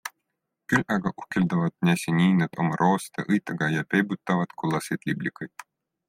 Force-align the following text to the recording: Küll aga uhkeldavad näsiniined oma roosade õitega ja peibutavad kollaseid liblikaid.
Küll 0.71 0.83
aga 0.93 1.09
uhkeldavad 1.23 1.75
näsiniined 1.89 2.57
oma 2.63 2.79
roosade 2.81 3.25
õitega 3.35 3.67
ja 3.75 3.83
peibutavad 3.91 4.57
kollaseid 4.63 5.07
liblikaid. 5.11 5.67